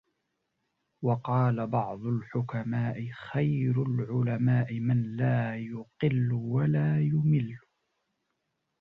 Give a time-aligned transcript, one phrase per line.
[1.01, 7.57] وَقَالَ بَعْضُ الْحُكَمَاءِ خَيْرُ الْعُلَمَاءِ مَنْ لَا يُقِلُّ وَلَا يُمِلُّ